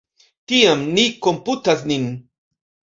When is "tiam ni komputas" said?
0.51-1.87